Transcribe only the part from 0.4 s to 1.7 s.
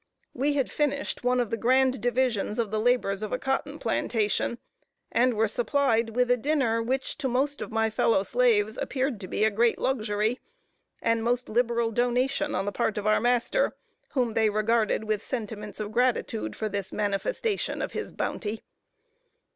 had finished one of the